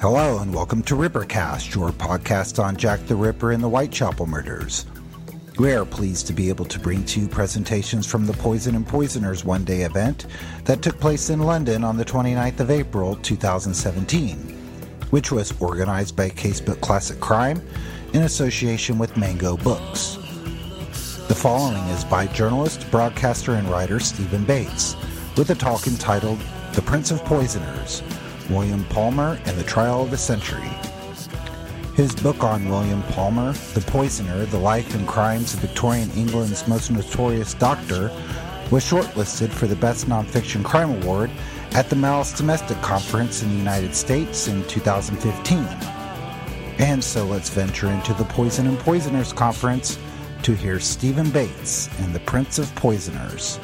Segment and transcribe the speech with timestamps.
[0.00, 4.86] Hello and welcome to Rippercast, your podcast on Jack the Ripper and the Whitechapel murders.
[5.58, 8.86] We are pleased to be able to bring to you presentations from the Poison and
[8.86, 10.26] Poisoners one day event
[10.66, 14.36] that took place in London on the 29th of April 2017,
[15.10, 17.60] which was organized by Casebook Classic Crime
[18.12, 20.14] in association with Mango Books.
[21.26, 24.94] The following is by journalist, broadcaster, and writer Stephen Bates,
[25.36, 26.38] with a talk entitled
[26.74, 28.04] The Prince of Poisoners
[28.50, 30.68] William Palmer and the Trial of the Century.
[31.94, 36.90] His book on William Palmer, The Poisoner The Life and Crimes of Victorian England's Most
[36.90, 38.10] Notorious Doctor,
[38.70, 41.30] was shortlisted for the Best Nonfiction Crime Award
[41.72, 45.58] at the Malice Domestic Conference in the United States in 2015.
[46.78, 49.98] And so let's venture into the Poison and Poisoners Conference
[50.42, 53.58] to hear Stephen Bates and the Prince of Poisoners.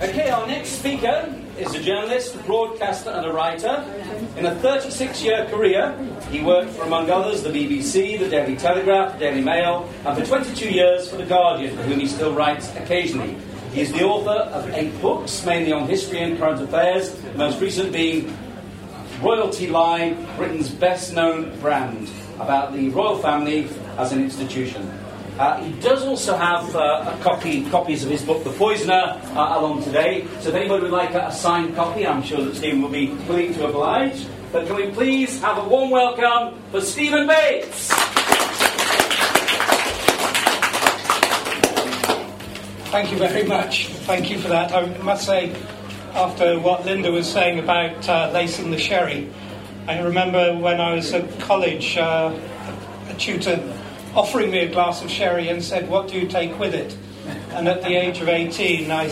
[0.00, 3.84] Okay, our next speaker is a journalist, broadcaster, and a writer.
[4.36, 5.96] In a 36 year career,
[6.30, 10.24] he worked for, among others, the BBC, the Daily Telegraph, the Daily Mail, and for
[10.24, 13.36] 22 years for The Guardian, for whom he still writes occasionally.
[13.72, 17.60] He is the author of eight books, mainly on history and current affairs, the most
[17.60, 18.36] recent being
[19.20, 24.88] Royalty Line, Britain's best known brand, about the royal family as an institution.
[25.38, 29.84] Uh, he does also have uh, copy, copies of his book, The Poisoner, uh, along
[29.84, 30.26] today.
[30.40, 33.12] So if anybody would like a, a, signed copy, I'm sure that Stephen will be
[33.28, 34.26] willing to oblige.
[34.50, 37.88] But can we please have a warm welcome for Stephen Bates?
[42.90, 43.86] Thank you very much.
[44.08, 44.72] Thank you for that.
[44.72, 45.54] I must say,
[46.14, 49.30] after what Linda was saying about uh, lacing the sherry,
[49.86, 52.36] I remember when I was at college, uh,
[53.08, 53.58] a tutor
[54.14, 56.96] offering me a glass of sherry and said, What do you take with it?
[57.50, 59.04] And at the age of 18, I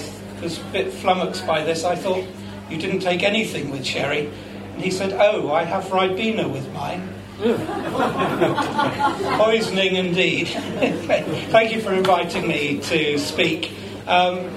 [0.42, 1.84] was a bit flummoxed by this.
[1.84, 2.24] I thought,
[2.70, 4.30] You didn't take anything with sherry.
[4.74, 7.12] And he said, Oh, I have Ribena with mine.
[9.38, 10.48] Poisoning indeed.
[10.48, 13.72] Thank you for inviting me to speak.
[14.06, 14.50] Um,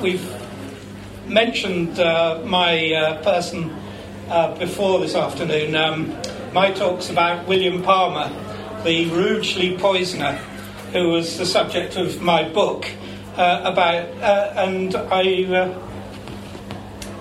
[0.00, 0.26] we've
[1.26, 3.74] mentioned uh, my uh, person
[4.28, 5.76] uh, before this afternoon.
[5.76, 6.16] Um,
[6.52, 8.30] my talk's about William Palmer
[8.84, 10.32] the Rugeley poisoner,
[10.92, 12.86] who was the subject of my book
[13.36, 15.78] uh, about, uh, and I uh,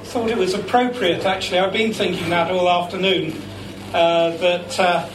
[0.05, 1.25] thought it was appropriate.
[1.25, 3.39] Actually, I've been thinking that all afternoon
[3.93, 5.09] uh, that uh,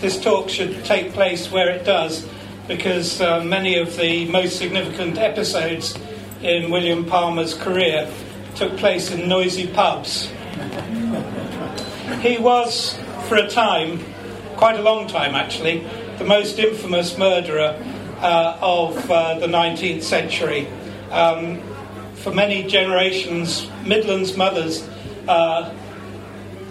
[0.00, 2.28] this talk should take place where it does,
[2.66, 5.96] because uh, many of the most significant episodes
[6.42, 8.10] in William Palmer's career
[8.56, 10.28] took place in noisy pubs.
[12.20, 14.00] he was, for a time,
[14.56, 15.86] quite a long time actually,
[16.18, 17.76] the most infamous murderer
[18.20, 20.66] uh, of uh, the 19th century.
[21.10, 21.60] Um,
[22.14, 24.88] for many generations, Midlands mothers
[25.28, 25.74] uh,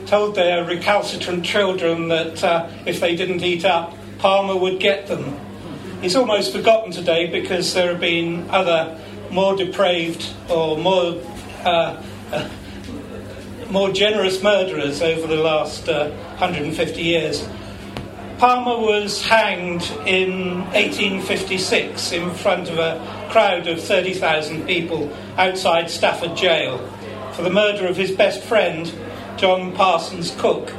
[0.07, 5.39] told their recalcitrant children that uh, if they didn't eat up, Palmer would get them.
[6.01, 11.21] He's almost forgotten today because there have been other more depraved or more
[11.63, 12.01] uh,
[12.31, 12.49] uh,
[13.69, 17.47] more generous murderers over the last 150 years.
[18.43, 26.35] Palmer was hanged in 1856 in front of a crowd of 30,000 people outside Stafford
[26.35, 26.77] Jail
[27.31, 28.93] for the murder of his best friend,
[29.37, 30.73] John Parsons Cook.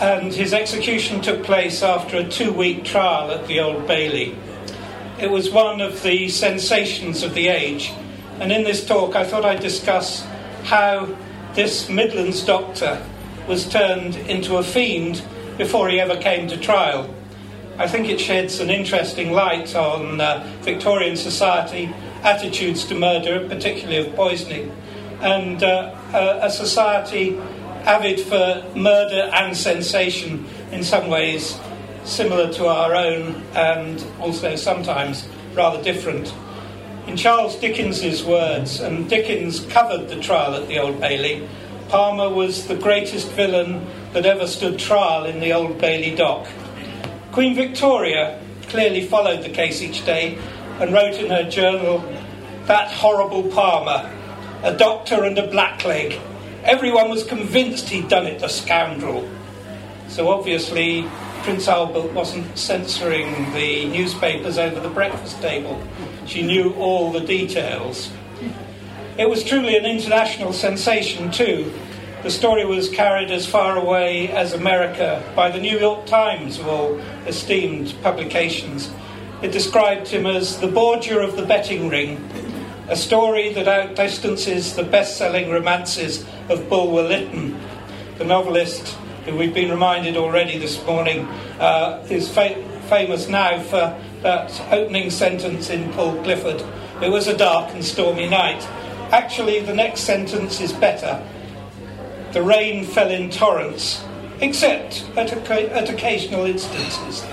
[0.00, 4.38] And his execution took place after a two week trial at the Old Bailey.
[5.18, 7.92] It was one of the sensations of the age,
[8.38, 10.24] and in this talk I thought I'd discuss
[10.62, 11.16] how
[11.54, 13.04] this Midlands doctor
[13.48, 15.20] was turned into a fiend
[15.58, 17.14] before he ever came to trial.
[17.76, 24.08] I think it sheds an interesting light on uh, Victorian society, attitudes to murder, particularly
[24.08, 24.72] of poisoning,
[25.20, 27.36] and uh, a, a society
[27.84, 31.58] avid for murder and sensation in some ways
[32.04, 36.32] similar to our own and also sometimes rather different.
[37.06, 41.48] In Charles Dickens's words, and Dickens covered the trial at the Old Bailey,
[41.88, 46.46] Palmer was the greatest villain that ever stood trial in the Old Bailey dock.
[47.32, 50.38] Queen Victoria clearly followed the case each day
[50.80, 51.98] and wrote in her journal,
[52.66, 54.10] That horrible Palmer,
[54.62, 56.20] a doctor and a blackleg.
[56.64, 59.28] Everyone was convinced he'd done it, the scoundrel.
[60.08, 61.06] So obviously,
[61.42, 65.82] Prince Albert wasn't censoring the newspapers over the breakfast table.
[66.26, 68.10] She knew all the details.
[69.16, 71.72] It was truly an international sensation, too,
[72.22, 76.68] the story was carried as far away as America by the New York Times, of
[76.68, 78.90] all esteemed publications.
[79.42, 82.16] It described him as the Borgia of the betting ring,
[82.88, 87.58] a story that outdistances the best selling romances of Bulwer Lytton,
[88.18, 91.26] the novelist who we've been reminded already this morning
[91.60, 96.64] uh, is fa- famous now for that opening sentence in Paul Clifford
[97.00, 98.60] it was a dark and stormy night.
[99.12, 101.24] Actually, the next sentence is better.
[102.32, 104.04] The rain fell in torrents,
[104.40, 107.24] except at, at occasional instances.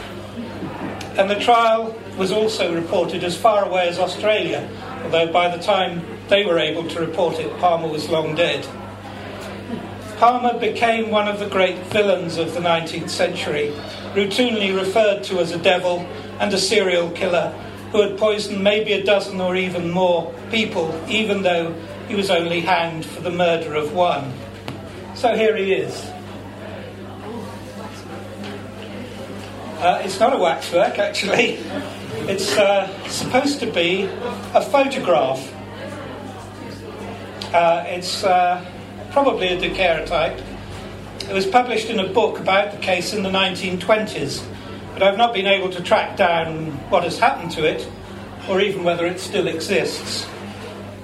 [1.17, 4.69] And the trial was also reported as far away as Australia,
[5.03, 8.65] although by the time they were able to report it, Palmer was long dead.
[10.17, 13.73] Palmer became one of the great villains of the 19th century,
[14.13, 15.99] routinely referred to as a devil
[16.39, 17.49] and a serial killer
[17.91, 21.73] who had poisoned maybe a dozen or even more people, even though
[22.07, 24.31] he was only hanged for the murder of one.
[25.15, 26.05] So here he is.
[29.79, 31.59] Uh, it's not a waxwork, actually.
[32.27, 34.09] It's uh, supposed to be
[34.55, 35.53] a photograph.
[37.53, 38.65] Uh, it's uh,
[39.11, 40.41] probably a daguerreotype.
[41.29, 44.43] It was published in a book about the case in the 1920s
[44.95, 47.85] but I've not been able to track down what has happened to it
[48.47, 50.25] or even whether it still exists.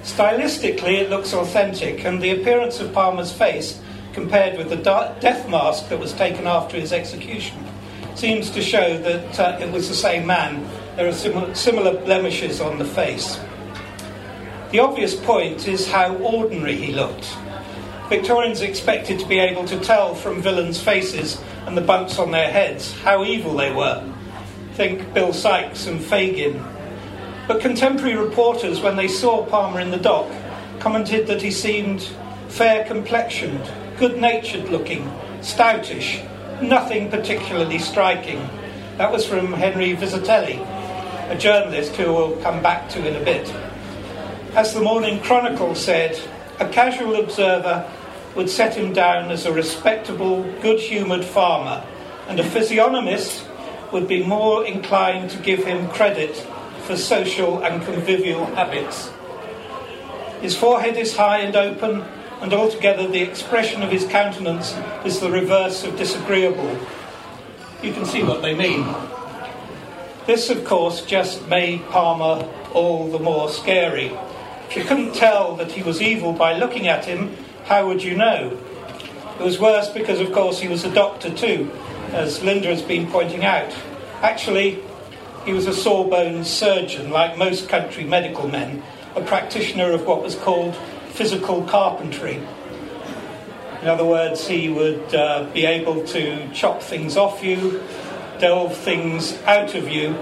[0.02, 3.82] Stylistically, it looks authentic, and the appearance of Palmer's face,
[4.12, 7.58] compared with the death mask that was taken after his execution,
[8.14, 10.68] seems to show that uh, it was the same man.
[10.96, 13.40] There are similar, similar blemishes on the face.
[14.70, 17.36] The obvious point is how ordinary he looked.
[18.08, 22.50] Victorians expected to be able to tell from villains' faces and the bumps on their
[22.50, 24.06] heads how evil they were.
[24.74, 26.62] Think Bill Sikes and Fagin.
[27.48, 30.30] But contemporary reporters, when they saw Palmer in the dock,
[30.78, 32.02] commented that he seemed
[32.48, 33.64] fair complexioned,
[34.02, 35.04] good natured looking,
[35.42, 36.28] stoutish,
[36.60, 38.40] nothing particularly striking.
[38.96, 40.58] That was from Henry Vizetelly,
[41.30, 43.48] a journalist who we'll come back to in a bit.
[44.56, 46.20] As the Morning Chronicle said,
[46.58, 47.88] a casual observer
[48.34, 51.86] would set him down as a respectable, good humoured farmer,
[52.26, 53.46] and a physiognomist
[53.92, 56.34] would be more inclined to give him credit
[56.86, 59.12] for social and convivial habits.
[60.40, 62.04] His forehead is high and open,
[62.42, 64.74] and altogether the expression of his countenance
[65.04, 66.76] is the reverse of disagreeable.
[67.82, 68.84] You can see what they mean.
[70.26, 74.12] This, of course, just made Palmer all the more scary.
[74.68, 78.16] If you couldn't tell that he was evil by looking at him, how would you
[78.16, 78.58] know?
[79.38, 81.70] It was worse because, of course, he was a doctor too,
[82.10, 83.72] as Linda has been pointing out.
[84.20, 84.80] Actually,
[85.44, 88.82] he was a sawbones surgeon, like most country medical men,
[89.14, 90.76] a practitioner of what was called
[91.12, 92.42] physical carpentry.
[93.82, 97.82] In other words, he would uh, be able to chop things off you,
[98.38, 100.16] delve things out of you,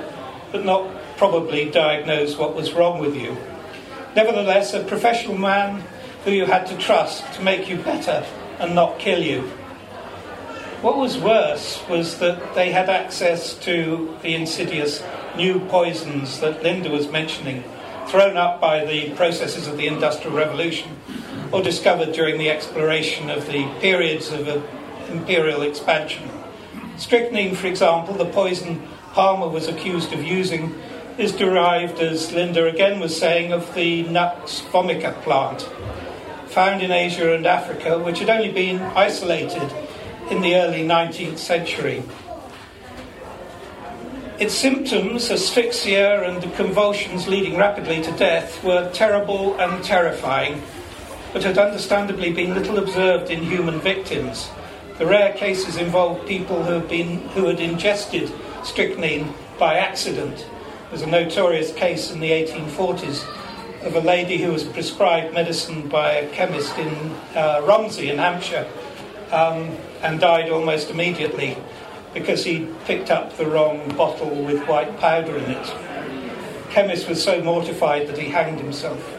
[0.51, 3.37] but not probably diagnose what was wrong with you.
[4.17, 5.85] Nevertheless, a professional man
[6.25, 8.25] who you had to trust to make you better
[8.59, 9.43] and not kill you.
[10.83, 15.03] What was worse was that they had access to the insidious
[15.37, 17.63] new poisons that Linda was mentioning,
[18.11, 20.97] thrown up by the processes of the Industrial Revolution
[21.53, 24.49] or discovered during the exploration of the periods of
[25.09, 26.29] imperial expansion.
[26.97, 30.75] Strychnine, for example, the poison Palmer was accused of using,
[31.19, 35.69] is derived, as Linda again was saying, of the Nux vomica plant
[36.47, 39.73] found in Asia and Africa, which had only been isolated
[40.31, 42.03] in the early 19th century.
[44.41, 50.63] Its symptoms, asphyxia and convulsions leading rapidly to death, were terrible and terrifying,
[51.35, 54.49] but had understandably been little observed in human victims.
[54.97, 58.33] The rare cases involved people who had, been, who had ingested
[58.65, 60.47] strychnine by accident.
[60.89, 63.27] There's a notorious case in the 1840s
[63.83, 66.89] of a lady who was prescribed medicine by a chemist in
[67.35, 68.67] uh, Romsey in Hampshire
[69.33, 71.59] um, and died almost immediately
[72.15, 75.67] because he picked up the wrong bottle with white powder in it.
[75.67, 79.17] The chemist was so mortified that he hanged himself.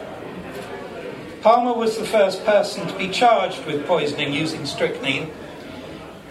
[1.41, 5.31] Palmer was the first person to be charged with poisoning using strychnine,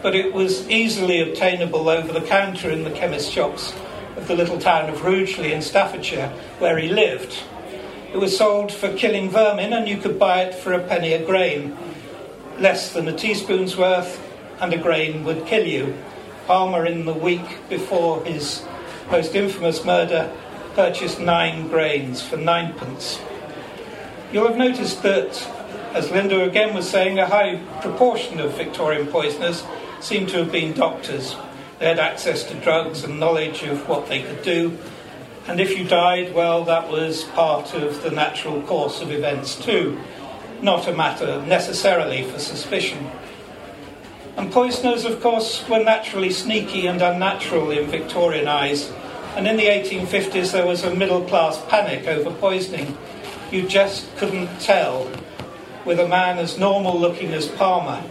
[0.02, 3.74] but it was easily obtainable over the counter in the chemist shops
[4.16, 7.42] of the little town of Rugeley in Staffordshire, where he lived.
[8.12, 11.24] It was sold for killing vermin, and you could buy it for a penny a
[11.24, 11.76] grain.
[12.58, 14.20] Less than a teaspoon's worth,
[14.60, 15.96] and a grain would kill you.
[16.46, 18.62] Palmer, in the week before his
[19.10, 20.32] most infamous murder,
[20.74, 23.20] purchased nine grains for ninepence.
[24.32, 25.46] You'll have noticed that,
[25.92, 29.64] as Linda again was saying, a high proportion of Victorian poisoners
[30.00, 31.36] seem to have been doctors.
[31.78, 34.78] They had access to drugs and knowledge of what they could do,
[35.50, 39.98] And if you died, well, that was part of the natural course of events too,
[40.62, 43.10] not a matter necessarily for suspicion.
[44.36, 48.90] And poisoners, of course, were naturally sneaky and unnatural in Victorian eyes.
[49.36, 52.96] And in the 1850s, there was a middle class panic over poisoning.
[53.50, 55.10] You just couldn't tell
[55.84, 58.02] with a man as normal looking as Palmer,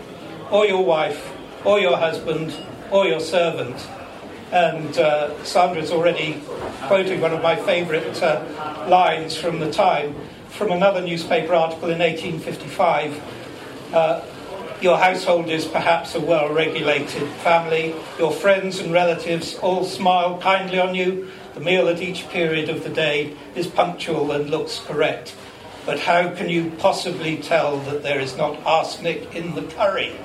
[0.52, 1.34] or your wife,
[1.64, 2.56] or your husband,
[2.92, 3.88] or your servant.
[4.52, 6.42] And uh, Sandra's already
[6.88, 10.16] quoting one of my favourite uh, lines from the time
[10.50, 13.94] from another newspaper article in 1855.
[13.94, 14.22] Uh,
[14.82, 17.94] your household is perhaps a well regulated family.
[18.18, 21.30] Your friends and relatives all smile kindly on you.
[21.54, 25.36] The meal at each period of the day is punctual and looks correct.
[25.86, 30.16] But how can you possibly tell that there is not arsenic in the curry?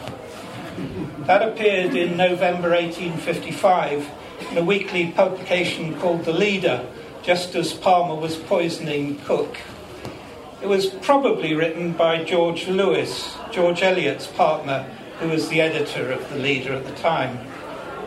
[1.20, 4.10] That appeared in November 1855
[4.50, 6.86] in a weekly publication called The Leader,
[7.22, 9.56] just as Palmer was poisoning Cook.
[10.64, 14.84] It was probably written by George Lewes, George Eliot's partner,
[15.20, 17.38] who was the editor of The Leader at the time.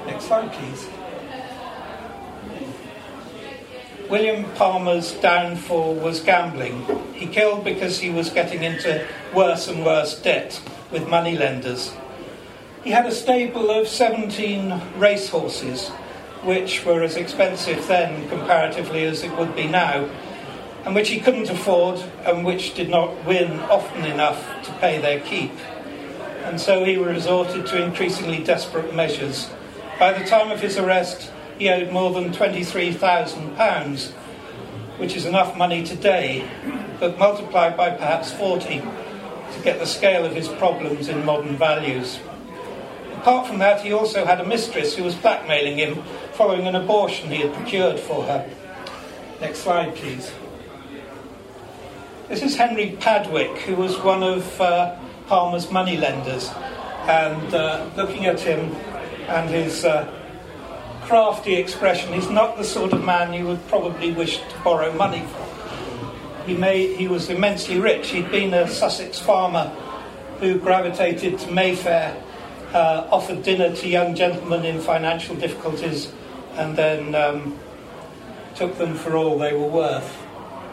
[0.08, 0.90] Next slide, please.
[4.10, 6.84] William Palmer's downfall was gambling.
[7.14, 10.60] He killed because he was getting into worse and worse debt
[10.92, 11.94] with moneylenders.
[12.84, 15.90] He had a stable of 17 racehorses,
[16.42, 20.10] which were as expensive then comparatively as it would be now,
[20.88, 25.20] and which he couldn't afford and which did not win often enough to pay their
[25.20, 25.52] keep.
[26.46, 29.50] And so he resorted to increasingly desperate measures.
[30.00, 31.30] By the time of his arrest,
[31.60, 34.12] he owed more than £23,000,
[34.98, 36.50] which is enough money today,
[37.02, 42.18] but multiplied by perhaps 40 to get the scale of his problems in modern values.
[43.18, 46.02] Apart from that, he also had a mistress who was blackmailing him
[46.32, 48.50] following an abortion he had procured for her.
[49.42, 50.32] Next slide, please.
[52.28, 56.50] This is Henry Padwick, who was one of uh, Palmer's moneylenders.
[57.08, 58.76] And uh, looking at him
[59.30, 60.12] and his uh,
[61.04, 62.12] crafty expression.
[62.12, 66.46] He's not the sort of man you would probably wish to borrow money from.
[66.46, 68.10] He, he was immensely rich.
[68.10, 69.70] He'd been a Sussex farmer
[70.42, 72.22] who gravitated to Mayfair,
[72.74, 76.12] uh, offered dinner to young gentlemen in financial difficulties,
[76.56, 77.58] and then um,
[78.56, 80.18] took them for all they were worth.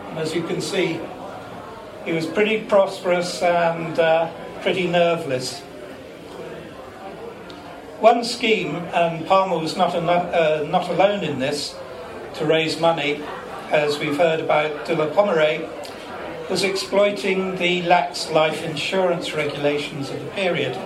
[0.08, 1.00] And as you can see,
[2.04, 4.30] he was pretty prosperous and uh,
[4.62, 5.62] pretty nerveless
[8.04, 11.74] one scheme, and Palmer was not, uh, not alone in this,
[12.34, 13.22] to raise money,
[13.70, 15.66] as we've heard about de la Pommeraye,
[16.50, 20.78] was exploiting the lax life insurance regulations of the period.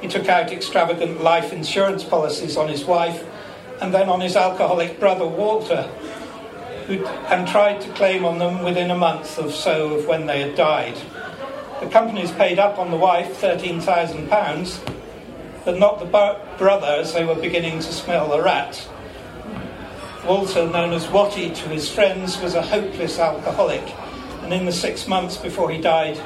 [0.00, 3.24] He took out extravagant life insurance policies on his wife
[3.80, 5.88] and then on his alcoholic brother Walter,
[6.98, 10.40] who, and tried to claim on them within a month or so of when they
[10.40, 10.96] had died.
[11.80, 14.96] The companies paid up on the wife £13,000
[15.64, 16.06] but not the
[16.58, 18.88] brother as they were beginning to smell the rat.
[20.26, 23.82] Walter, known as Watty to his friends, was a hopeless alcoholic,
[24.42, 26.20] and in the six months before he died,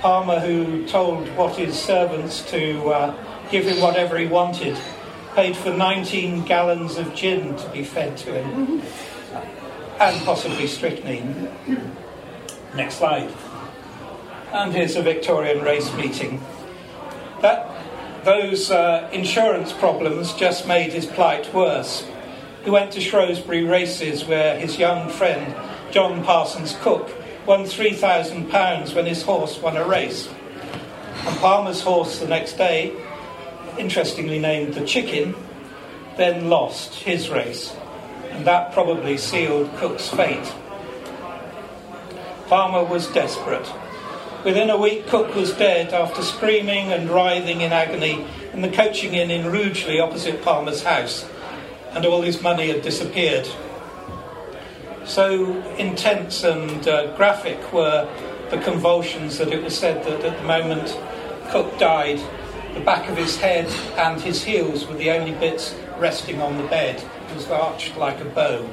[0.00, 4.78] Palmer, who told Watty's servants to uh, give him whatever he wanted,
[5.34, 8.82] paid for 19 gallons of gin to be fed to him,
[10.00, 11.48] and possibly strychnine.
[12.74, 13.30] Next slide.
[14.52, 16.42] And here's a Victorian race meeting.
[17.42, 17.70] That
[18.24, 22.06] those uh, insurance problems just made his plight worse.
[22.64, 25.54] He went to Shrewsbury races where his young friend,
[25.90, 27.10] John Parsons Cook,
[27.46, 30.28] won £3,000 when his horse won a race.
[31.26, 32.92] And Palmer's horse the next day,
[33.78, 35.34] interestingly named the Chicken,
[36.16, 37.74] then lost his race.
[38.30, 40.52] And that probably sealed Cook's fate.
[42.48, 43.70] Palmer was desperate.
[44.44, 49.14] Within a week, Cook was dead after screaming and writhing in agony in the coaching
[49.14, 51.28] inn in Rugeley opposite Palmer's house,
[51.92, 53.46] and all his money had disappeared.
[55.04, 58.08] So intense and uh, graphic were
[58.50, 60.98] the convulsions that it was said that at the moment
[61.50, 62.20] Cook died,
[62.74, 66.64] the back of his head and his heels were the only bits resting on the
[66.68, 67.04] bed.
[67.34, 68.68] Was arched like a bow.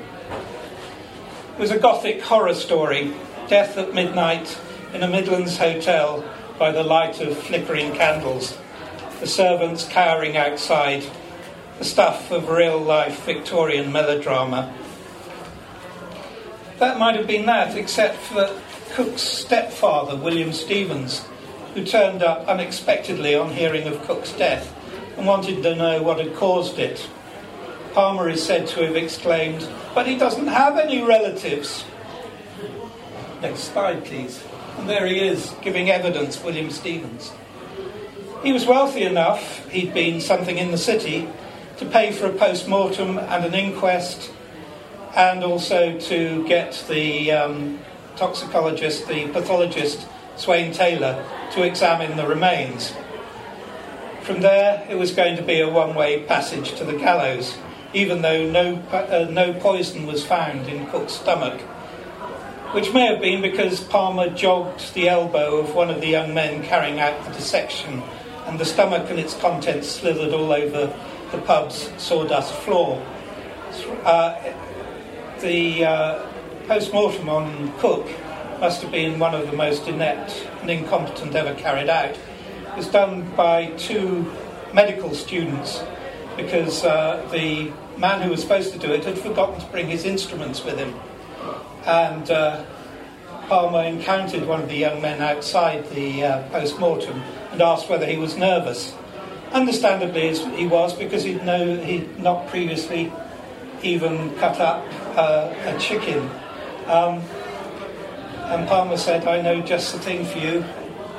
[1.54, 3.14] It was a gothic horror story,
[3.48, 4.58] death at midnight
[4.94, 6.26] in a Midlands hotel
[6.58, 8.58] by the light of flickering candles,
[9.20, 11.06] the servants cowering outside,
[11.78, 14.74] the stuff of real life Victorian melodrama.
[16.80, 18.60] That might have been that, except for
[18.94, 21.24] Cook's stepfather, William Stevens,
[21.74, 24.74] who turned up unexpectedly on hearing of Cook's death
[25.16, 27.08] and wanted to know what had caused it.
[27.98, 31.84] Palmer is said to have exclaimed, But he doesn't have any relatives.
[33.42, 34.44] Next slide, please.
[34.78, 37.32] And there he is, giving evidence, William Stevens.
[38.44, 41.28] He was wealthy enough, he'd been something in the city,
[41.78, 44.32] to pay for a post mortem and an inquest,
[45.16, 47.80] and also to get the um,
[48.16, 52.94] toxicologist, the pathologist, Swain Taylor, to examine the remains.
[54.22, 57.58] From there, it was going to be a one way passage to the gallows,
[57.94, 61.62] even though no, uh, no poison was found in Cook's stomach
[62.72, 66.64] which may have been because Palmer jogged the elbow of one of the young men
[66.64, 68.04] carrying out the dissection,
[68.46, 70.94] and the stomach and its contents slithered all over
[71.32, 73.02] the pub's sawdust floor.
[74.04, 74.54] Uh,
[75.40, 76.28] the uh,
[76.68, 78.06] post mortem on Cook
[78.60, 82.12] must have been one of the most inept and incompetent ever carried out.
[82.12, 84.30] It was done by two
[84.74, 85.82] medical students
[86.38, 90.06] because uh, the man who was supposed to do it had forgotten to bring his
[90.06, 90.94] instruments with him
[91.88, 92.64] and uh,
[93.48, 98.06] Palmer encountered one of the young men outside the uh, post mortem and asked whether
[98.06, 98.94] he was nervous.
[99.54, 103.12] Understandably, he was because he'd, know, he'd not previously
[103.82, 106.30] even cut up uh, a chicken.
[106.88, 107.22] Um,
[108.52, 110.66] and Palmer said, I know just the thing for you,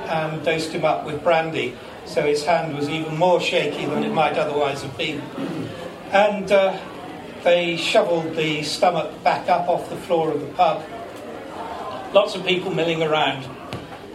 [0.04, 1.76] and dosed him up with brandy.
[2.08, 5.20] So his hand was even more shaky than it might otherwise have been.
[6.10, 6.80] And uh,
[7.44, 10.82] they shoveled the stomach back up off the floor of the pub.
[12.14, 13.46] Lots of people milling around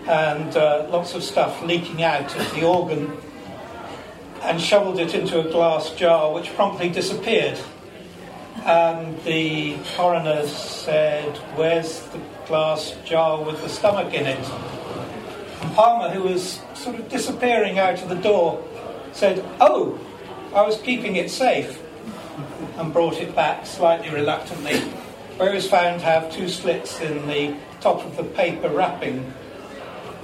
[0.08, 3.16] and uh, lots of stuff leaking out of the organ
[4.42, 7.60] and shoveled it into a glass jar which promptly disappeared.
[8.66, 14.73] And the coroner said, Where's the glass jar with the stomach in it?
[15.72, 18.64] Palmer, who was sort of disappearing out of the door,
[19.12, 20.00] said, Oh,
[20.54, 21.82] I was keeping it safe
[22.78, 24.80] and brought it back slightly reluctantly,
[25.38, 29.34] where it was found to have two slits in the top of the paper wrapping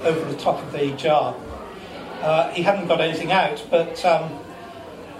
[0.02, 1.34] over the top of the jar.
[2.22, 4.38] Uh, he hadn't got anything out, but um,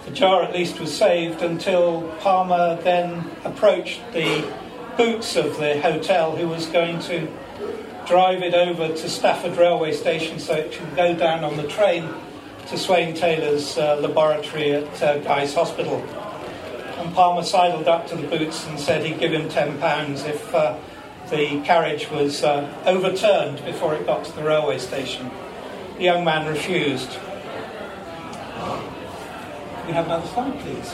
[0.04, 4.44] the jar at least was saved until Palmer then approached the
[4.96, 7.28] boots of the hotel, who was going to
[8.10, 12.12] drive it over to Stafford railway station so it can go down on the train
[12.66, 16.02] to Swain Taylor's uh, laboratory at uh, Guy's Hospital
[17.00, 20.76] and Palmer sidled up to the boots and said he'd give him £10 if uh,
[21.30, 25.30] the carriage was uh, overturned before it got to the railway station.
[25.96, 27.10] The young man refused.
[27.10, 27.20] Can
[29.86, 30.90] we have another slide, please?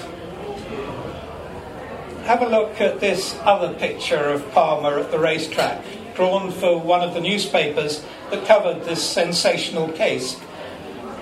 [2.26, 5.83] Have a look at this other picture of Palmer at the racetrack,
[6.16, 10.40] drawn for one of the newspapers that covered this sensational case.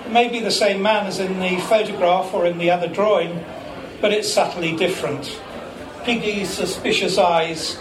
[0.05, 3.43] It may be the same man as in the photograph or in the other drawing,
[4.01, 5.39] but it's subtly different.
[6.03, 7.77] Piggy's suspicious eyes,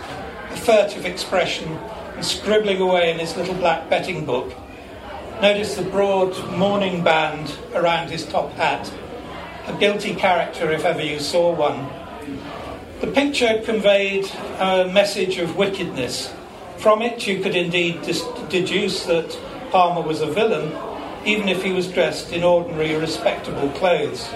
[0.50, 1.68] a furtive expression,
[2.14, 4.52] and scribbling away in his little black betting book.
[5.40, 8.92] Notice the broad mourning band around his top hat.
[9.66, 11.88] A guilty character, if ever you saw one.
[13.00, 14.26] The picture conveyed
[14.58, 16.32] a message of wickedness.
[16.78, 19.38] From it, you could indeed dis- deduce that
[19.70, 20.72] Palmer was a villain,
[21.24, 24.28] even if he was dressed in ordinary, respectable clothes.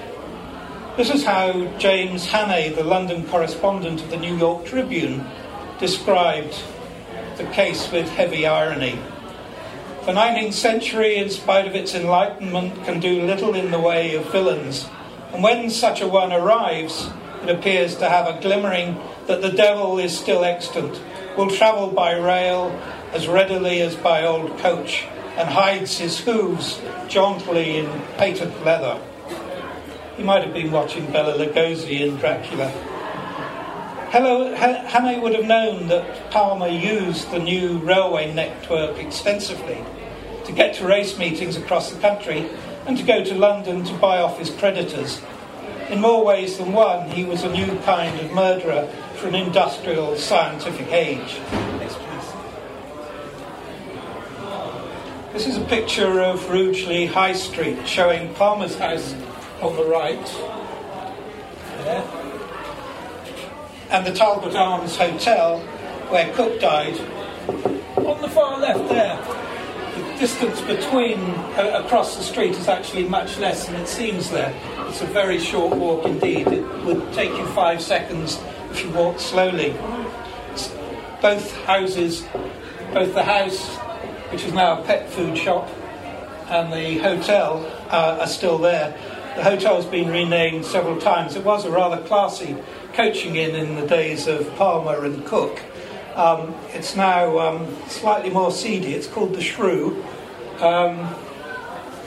[0.96, 5.24] This is how James Hannay, the London correspondent of the New York Tribune,
[5.78, 6.54] described
[7.36, 8.98] the case with heavy irony.
[10.06, 14.32] The 19th century, in spite of its enlightenment, can do little in the way of
[14.32, 14.88] villains.
[15.32, 17.10] And when such a one arrives,
[17.42, 21.00] it appears to have a glimmering that the devil is still extant,
[21.38, 22.68] will travel by rail
[23.12, 25.04] as readily as by old coach,
[25.36, 29.00] and hides his hooves jauntily in patent leather.
[30.16, 32.68] He might have been watching Bela Lugosi in Dracula.
[34.10, 39.78] Hello, Hannay would have known that Palmer used the new railway network extensively
[40.44, 42.50] to get to race meetings across the country
[42.86, 45.20] and to go to London to buy off his creditors.
[45.88, 50.16] In more ways than one, he was a new kind of murderer for an industrial,
[50.16, 51.40] scientific age.
[51.80, 52.32] Next, please.
[55.32, 59.16] This is a picture of Rugeley High Street showing Palmer's house
[59.60, 60.24] on the right
[61.78, 62.04] there,
[63.90, 65.58] and the Talbot Arms Hotel
[66.10, 66.96] where Cook died
[67.96, 69.16] on the far left there.
[69.96, 74.54] The distance between uh, across the street is actually much less than it seems there.
[74.88, 76.46] It's a very short walk indeed.
[76.46, 79.72] It would take you five seconds if you walked slowly.
[81.20, 82.24] Both houses,
[82.92, 83.76] both the house,
[84.30, 85.68] which is now a pet food shop,
[86.48, 88.96] and the hotel uh, are still there.
[89.36, 91.36] The hotel's been renamed several times.
[91.36, 92.56] It was a rather classy
[92.94, 95.60] coaching inn in the days of Palmer and Cook.
[96.16, 98.94] Um, it's now um, slightly more seedy.
[98.94, 100.04] It's called the Shrew.
[100.58, 101.14] Um,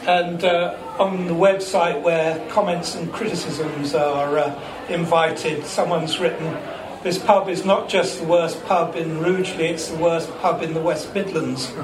[0.05, 6.57] and uh, on the website where comments and criticisms are uh, invited, someone's written,
[7.03, 10.73] This pub is not just the worst pub in Rugeley, it's the worst pub in
[10.73, 11.73] the West Midlands.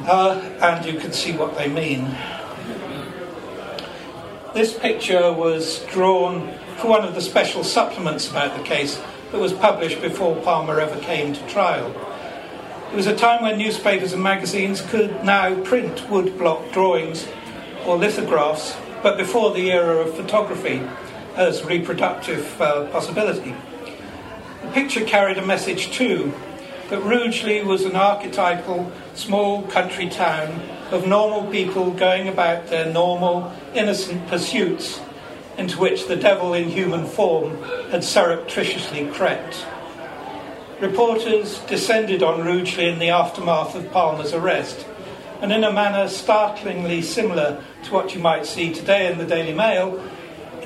[0.00, 2.16] Uh, and you can see what they mean.
[4.54, 9.00] This picture was drawn for one of the special supplements about the case
[9.30, 11.94] that was published before Palmer ever came to trial.
[12.90, 17.28] It was a time when newspapers and magazines could now print woodblock drawings
[17.86, 20.82] or lithographs, but before the era of photography
[21.36, 23.54] as reproductive uh, possibility.
[24.62, 26.32] The picture carried a message too
[26.90, 33.52] that Rugeley was an archetypal small country town of normal people going about their normal,
[33.74, 35.00] innocent pursuits
[35.56, 39.64] into which the devil in human form had surreptitiously crept.
[40.80, 44.86] Reporters descended on Rugeley in the aftermath of Palmer's arrest,
[45.40, 49.54] and in a manner startlingly similar to what you might see today in the Daily
[49.54, 50.02] Mail,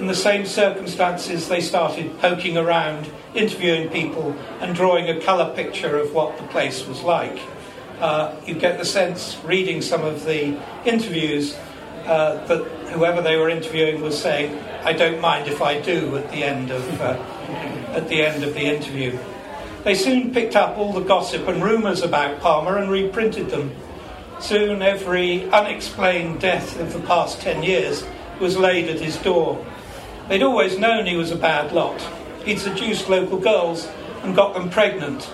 [0.04, 5.96] in the same circumstances they started poking around, interviewing people, and drawing a colour picture
[5.96, 7.40] of what the place was like.
[8.00, 11.56] Uh, you get the sense, reading some of the interviews,
[12.04, 12.62] uh, that
[12.92, 16.70] whoever they were interviewing was saying, "I don't mind if I do." At the end
[16.70, 17.16] of uh,
[17.94, 19.18] at the end of the interview,
[19.84, 23.74] they soon picked up all the gossip and rumours about Palmer and reprinted them.
[24.38, 28.04] Soon, every unexplained death of the past ten years
[28.38, 29.64] was laid at his door.
[30.28, 32.00] They'd always known he was a bad lot.
[32.44, 33.88] He'd seduced local girls
[34.22, 35.30] and got them pregnant.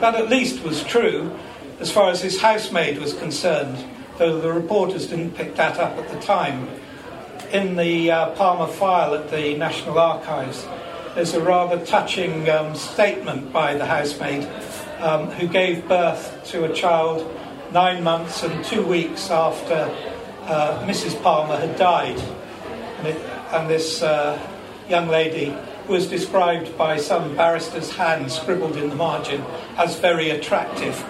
[0.00, 1.36] That at least was true,
[1.78, 3.84] as far as his housemaid was concerned
[4.20, 6.68] though the reporters didn't pick that up at the time.
[7.52, 10.68] In the uh, Palmer file at the National Archives,
[11.14, 14.46] there's a rather touching um, statement by the housemaid
[15.00, 17.34] um, who gave birth to a child
[17.72, 19.88] nine months and two weeks after
[20.42, 21.20] uh, Mrs.
[21.22, 22.18] Palmer had died.
[22.98, 24.38] And, it, and this uh,
[24.88, 25.56] young lady
[25.88, 29.44] was described by some barrister's hand scribbled in the margin
[29.76, 31.02] as very attractive.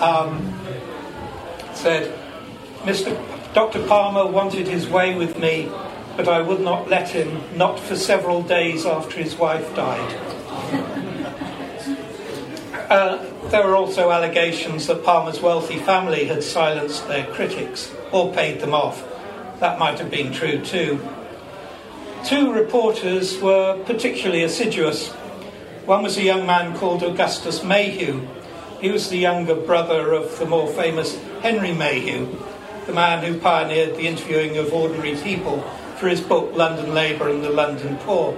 [0.00, 0.58] Um,
[1.74, 2.12] said,
[2.82, 3.14] Mr.
[3.54, 3.86] Dr.
[3.86, 5.70] Palmer wanted his way with me,
[6.16, 10.92] but I would not let him, not for several days after his wife died.
[12.86, 13.18] Uh,
[13.50, 18.74] there were also allegations that Palmer's wealthy family had silenced their critics or paid them
[18.74, 19.04] off.
[19.58, 21.00] That might have been true too.
[22.26, 25.10] Two reporters were particularly assiduous.
[25.86, 28.26] One was a young man called Augustus Mayhew,
[28.80, 32.26] he was the younger brother of the more famous Henry Mayhew,
[32.86, 35.60] the man who pioneered the interviewing of ordinary people
[35.96, 38.36] for his book London Labour and the London Poor.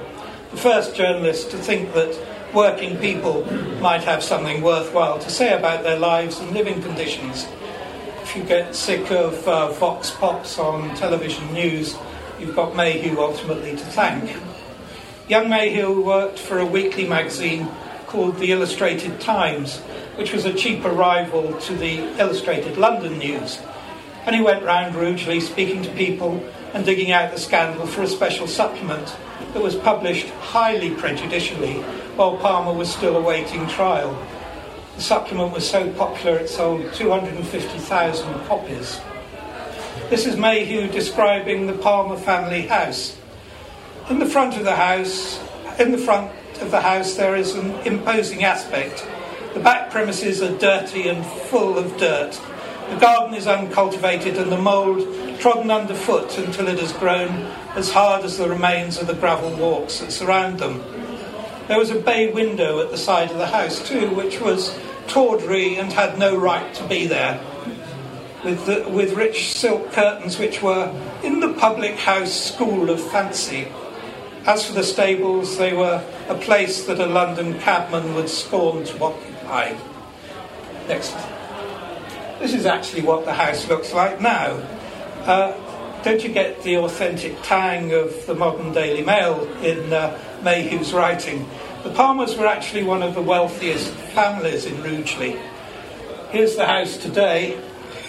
[0.53, 2.17] The first journalist to think that
[2.55, 3.45] working people
[3.81, 7.49] might have something worthwhile to say about their lives and living conditions.
[8.23, 11.97] If you get sick of uh, vox pops on television news,
[12.41, 14.37] you've got Mayhew ultimately to thank.
[15.29, 17.69] Young Mayhew worked for a weekly magazine
[18.07, 19.79] called the Illustrated Times,
[20.17, 23.61] which was a cheaper rival to the Illustrated London News.
[24.25, 26.43] And he went round rudely speaking to people
[26.75, 29.17] and digging out the scandal for a special supplement
[29.53, 31.75] that was published highly prejudicially
[32.17, 34.19] while Palmer was still awaiting trial.
[34.97, 39.01] The supplement was so popular it sold 250,000 copies.
[40.11, 43.17] This is Mayhew describing the Palmer family house.
[44.09, 45.39] In the front of the house,
[45.79, 49.07] in the front of the house, there is an imposing aspect
[49.55, 52.41] the back premises are dirty and full of dirt.
[52.91, 57.31] The garden is uncultivated and the mould trodden underfoot until it has grown
[57.75, 60.83] as hard as the remains of the gravel walks that surround them.
[61.67, 65.77] There was a bay window at the side of the house, too, which was tawdry
[65.77, 67.41] and had no right to be there,
[68.45, 73.69] with, the, with rich silk curtains which were in the public house school of fancy.
[74.47, 79.05] As for the stables, they were a place that a London cabman would scorn to
[79.05, 79.75] occupy.
[80.87, 81.15] Next.
[82.39, 84.53] This is actually what the house looks like now.
[85.27, 85.53] Uh,
[86.03, 91.47] don't you get the authentic tang of the modern Daily Mail in uh, Mayhew's writing?
[91.83, 95.37] The Palmers were actually one of the wealthiest families in Rugeley.
[96.31, 97.61] Here's the house today.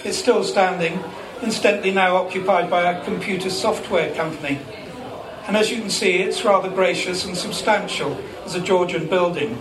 [0.02, 0.98] It's still standing,
[1.42, 4.58] incidentally now occupied by a computer software company.
[5.46, 9.60] And as you can see, it's rather gracious and substantial as a Georgian building.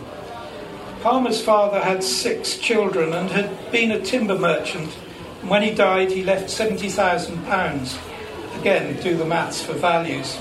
[1.02, 4.98] Palmer's father had six children and had been a timber merchant.
[5.42, 8.60] And when he died, he left £70,000.
[8.62, 10.40] Again, do the maths for values.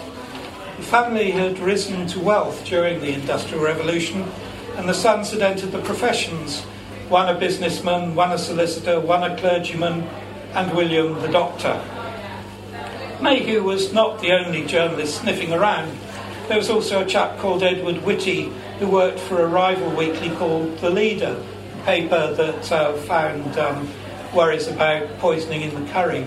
[0.77, 4.31] The family had risen to wealth during the Industrial Revolution,
[4.77, 6.63] and the sons had entered the professions
[7.09, 10.03] one a businessman, one a solicitor, one a clergyman,
[10.53, 11.83] and William the doctor.
[13.23, 15.97] Mayhew was not the only journalist sniffing around.
[16.49, 20.79] There was also a chap called Edward Whitty who worked for a rival weekly called
[20.79, 21.43] The Leader,
[21.81, 23.89] a paper that uh, found um,
[24.35, 26.25] worries about poisoning in the curry.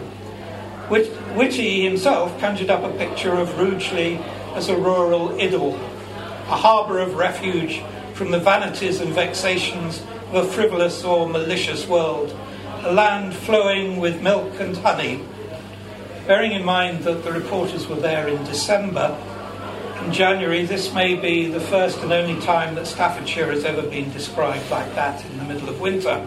[0.88, 4.18] Whitty himself conjured up a picture of Rugeley
[4.56, 7.82] as a rural idyll, a harbour of refuge
[8.14, 12.34] from the vanities and vexations of a frivolous or malicious world,
[12.84, 15.22] a land flowing with milk and honey.
[16.26, 19.18] Bearing in mind that the reporters were there in December,
[20.06, 24.12] in January, this may be the first and only time that Staffordshire has ever been
[24.12, 26.26] described like that in the middle of winter.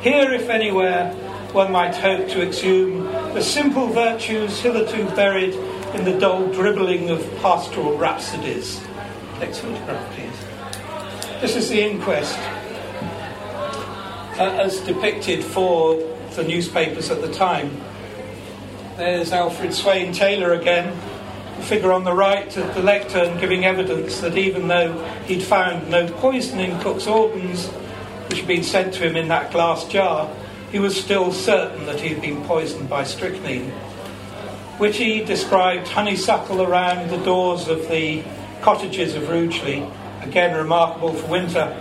[0.00, 1.14] Here, if anywhere,
[1.52, 5.54] one might hope to exhume the simple virtues hitherto buried
[5.94, 8.80] in the dull dribbling of pastoral rhapsodies.
[9.38, 11.40] Photograph, please.
[11.40, 12.38] This is the inquest
[14.38, 15.96] uh, as depicted for
[16.34, 17.70] the newspapers at the time.
[18.96, 20.96] There's Alfred Swain Taylor again,
[21.56, 24.92] the figure on the right at the lectern giving evidence that even though
[25.26, 27.66] he'd found no poison in Cook's organs,
[28.28, 30.34] which had been sent to him in that glass jar,
[30.70, 33.70] he was still certain that he had been poisoned by strychnine.
[34.78, 38.22] Whitty described honeysuckle around the doors of the
[38.62, 39.86] cottages of Rugeley,
[40.22, 41.76] again remarkable for winter,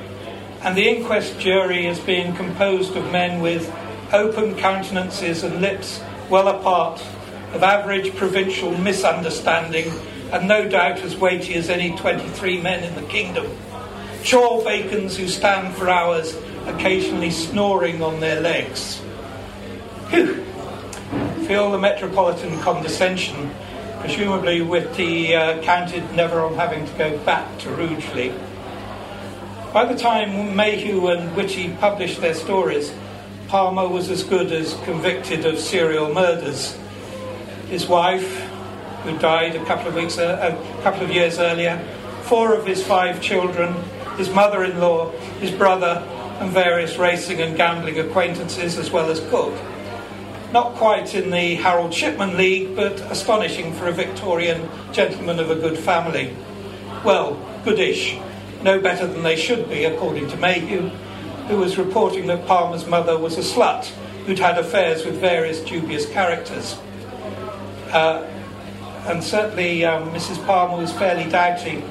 [0.63, 3.74] and the inquest jury is being composed of men with
[4.13, 7.02] open countenances and lips well apart,
[7.54, 9.91] of average provincial misunderstanding,
[10.32, 13.45] and no doubt as weighty as any 23 men in the kingdom.
[14.21, 19.00] Chawbacons who stand for hours, occasionally snoring on their legs.
[20.10, 20.43] Whew.
[21.47, 23.52] Feel the metropolitan condescension,
[24.00, 28.32] presumably with the uh, counted never on having to go back to Rugeley.
[29.73, 32.93] By the time Mayhew and Whitty published their stories,
[33.47, 36.77] Palmer was as good as convicted of serial murders.
[37.69, 38.41] His wife,
[39.05, 41.77] who died a couple of weeks, uh, a couple of years earlier,
[42.23, 43.73] four of his five children,
[44.17, 46.03] his mother-in-law, his brother,
[46.41, 49.57] and various racing and gambling acquaintances, as well as Cook.
[50.51, 55.55] Not quite in the Harold Shipman League, but astonishing for a Victorian gentleman of a
[55.55, 56.36] good family.
[57.05, 58.17] Well, goodish
[58.63, 60.89] no better than they should be, according to Mayhew,
[61.47, 63.86] who was reporting that Palmer's mother was a slut
[64.26, 66.80] who'd had affairs with various dubious characters.
[67.91, 68.28] Uh,
[69.08, 70.45] and certainly um, Mrs.
[70.45, 71.84] Palmer was fairly doubting.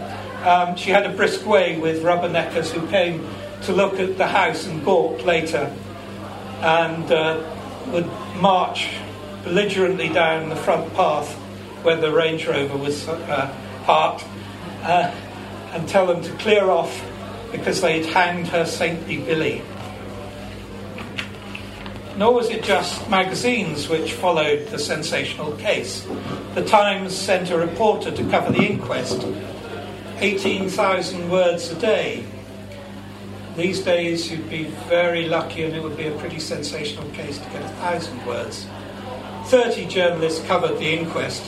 [0.44, 3.26] Um, she had a brisk way with rubberneckers who came
[3.62, 5.74] to look at the house and gawked later
[6.60, 7.42] and uh,
[7.88, 8.06] would
[8.40, 8.90] march
[9.44, 11.34] belligerently down the front path
[11.82, 13.54] where the Range Rover was uh,
[13.84, 14.24] parked.
[14.82, 15.12] Uh,
[15.72, 17.04] and tell them to clear off
[17.52, 19.62] because they'd hanged her saintly Billy.
[22.16, 26.06] Nor was it just magazines which followed the sensational case.
[26.54, 29.26] The Times sent a reporter to cover the inquest.
[30.18, 32.26] 18,000 words a day.
[33.56, 37.44] These days, you'd be very lucky and it would be a pretty sensational case to
[37.50, 38.66] get a thousand words.
[39.46, 41.42] 30 journalists covered the inquest.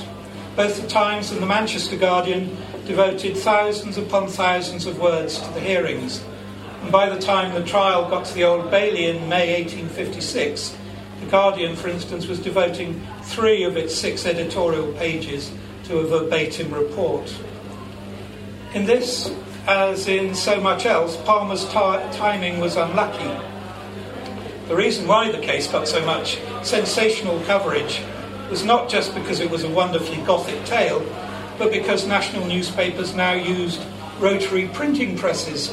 [0.57, 5.61] Both the Times and the Manchester Guardian devoted thousands upon thousands of words to the
[5.61, 6.23] hearings.
[6.83, 10.77] And by the time the trial got to the Old Bailey in May 1856,
[11.21, 15.53] The Guardian, for instance, was devoting three of its six editorial pages
[15.85, 17.33] to a verbatim report.
[18.75, 19.33] In this,
[19.67, 23.31] as in so much else, Palmer's timing was unlucky.
[24.69, 28.03] The reason why the case got so much sensational coverage
[28.51, 31.01] was not just because it was a wonderfully Gothic tale,
[31.63, 33.81] but because national newspapers now used
[34.19, 35.69] rotary printing presses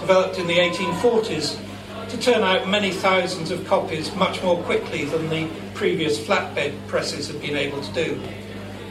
[0.00, 1.60] developed in the 1840s
[2.08, 7.26] to turn out many thousands of copies much more quickly than the previous flatbed presses
[7.28, 8.18] had been able to do.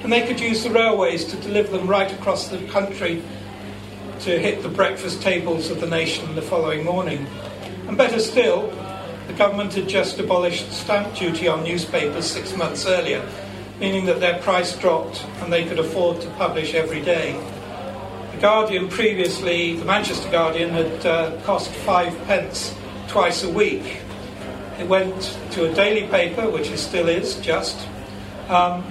[0.03, 3.23] And they could use the railways to deliver them right across the country
[4.19, 7.25] to hit the breakfast tables of the nation the following morning.
[7.87, 8.67] And better still,
[9.25, 13.27] the government had just abolished stamp duty on newspapers six months earlier,
[13.79, 17.33] meaning that their price dropped and they could afford to publish every day.
[18.31, 22.75] The Guardian previously, the Manchester Guardian, had uh, cost five pence
[23.07, 24.01] twice a week.
[24.79, 27.87] It went to a daily paper, which it still is, just,
[28.49, 28.83] um,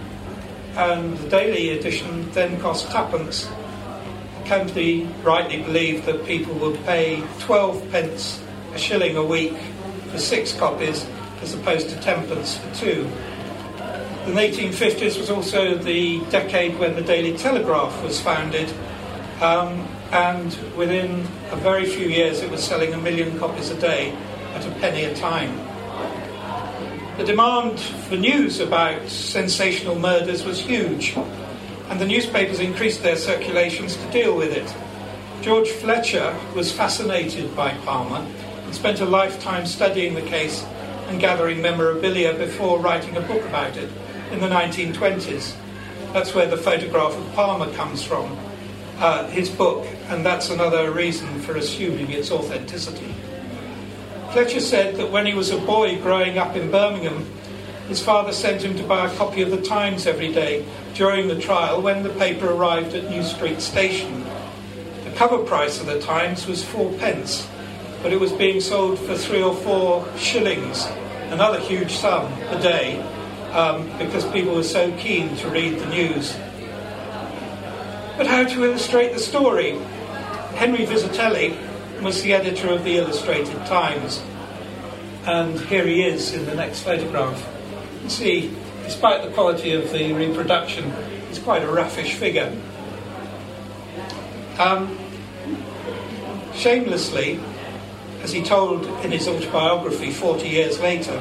[0.77, 3.49] and the daily edition then cost twopence.
[4.47, 8.43] Company rightly believed that people would pay 12 pence
[8.75, 9.57] a shilling a week
[10.11, 11.07] for six copies
[11.43, 13.11] as opposed to 10 pence for two.
[14.25, 18.73] The 1850s was also the decade when the Daily Telegraph was founded,
[19.43, 24.17] um, and within a very few years it was selling a million copies a day
[24.55, 25.55] at a penny a time.
[27.19, 31.15] The demand for news about sensational murders was huge,
[31.91, 34.75] and the newspapers increased their circulations to deal with it.
[35.43, 38.27] George Fletcher was fascinated by Palmer
[38.65, 40.65] and spent a lifetime studying the case
[41.09, 43.91] and gathering memorabilia before writing a book about it
[44.35, 45.55] in the 1920s.
[46.13, 48.37] That's where the photograph of Palmer comes from,
[48.99, 53.15] uh, his book, and that's another reason for assuming its authenticity.
[54.33, 57.25] Fletcher said that when he was a boy growing up in Birmingham,
[57.89, 61.39] his father sent him to buy a copy of the Times every day during the
[61.39, 64.25] trial when the paper arrived at New Street Station.
[65.05, 67.47] The cover price of the Times was four pence,
[68.03, 70.87] but it was being sold for three or four shillings,
[71.31, 73.01] another huge sum a day,
[73.55, 76.37] um, because people were so keen to read the news.
[78.17, 79.79] But how to illustrate the story?
[80.57, 81.57] Henry Vizetelly
[82.03, 84.23] was the editor of the Illustrated Times,
[85.27, 87.49] and here he is in the next photograph.
[88.03, 90.93] You see, despite the quality of the reproduction,
[91.29, 92.53] he's quite a raffish figure.
[94.59, 94.99] Um,
[96.55, 97.41] shamelessly,
[98.23, 101.21] as he told in his autobiography 40 years later,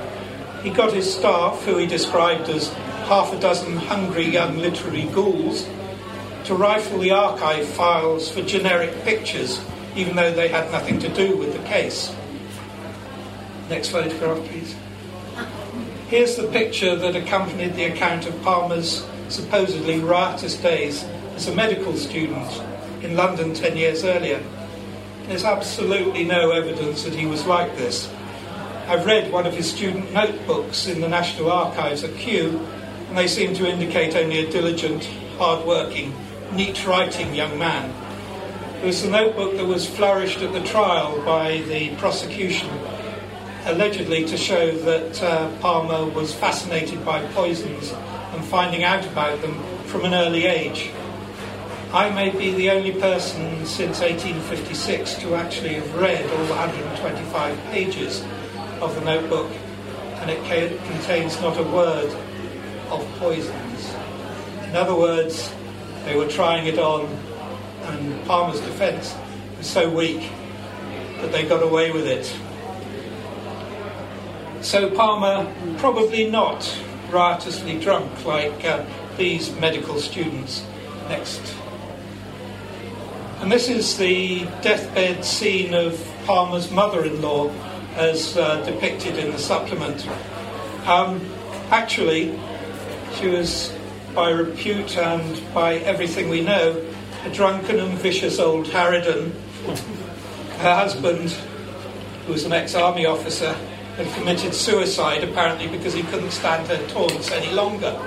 [0.63, 2.69] he got his staff, who he described as
[3.05, 5.67] half a dozen hungry young literary ghouls,
[6.45, 9.61] to rifle the archive files for generic pictures,
[9.95, 12.15] even though they had nothing to do with the case.
[13.69, 14.75] Next photograph, please.
[16.07, 21.03] Here's the picture that accompanied the account of Palmer's supposedly riotous days
[21.35, 22.61] as a medical student
[23.01, 24.41] in London 10 years earlier.
[25.27, 28.09] There's absolutely no evidence that he was like this.
[28.85, 32.59] I've read one of his student notebooks in the National Archives at Kew,
[33.07, 35.05] and they seem to indicate only a diligent,
[35.37, 36.13] hard-working,
[36.51, 37.93] neat writing young man.
[38.83, 42.69] It was the notebook that was flourished at the trial by the prosecution,
[43.63, 47.93] allegedly to show that uh, Palmer was fascinated by poisons
[48.33, 50.91] and finding out about them from an early age.
[51.93, 58.25] I may be the only person since 1856 to actually have read all 125 pages
[58.83, 59.49] of the notebook,
[60.21, 60.43] and it
[60.85, 62.09] contains not a word
[62.89, 63.93] of poisons.
[64.65, 65.51] In other words,
[66.05, 67.05] they were trying it on,
[67.83, 69.15] and Palmer's defence
[69.57, 70.29] was so weak
[71.21, 72.25] that they got away with it.
[74.63, 76.77] So Palmer, probably not
[77.09, 78.85] riotously drunk like uh,
[79.17, 80.65] these medical students.
[81.07, 81.41] Next.
[83.39, 87.51] And this is the deathbed scene of Palmer's mother in law
[87.95, 90.07] as uh, depicted in the supplement.
[90.87, 91.21] Um,
[91.69, 92.39] actually,
[93.15, 93.73] she was,
[94.15, 96.83] by repute and by everything we know,
[97.25, 99.31] a drunken and vicious old harridan.
[100.57, 101.31] Her husband,
[102.25, 103.53] who was an ex army officer,
[103.95, 107.99] had committed suicide apparently because he couldn't stand her taunts any longer.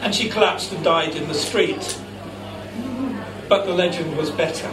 [0.00, 2.00] And she collapsed and died in the street.
[3.48, 4.72] But the legend was better.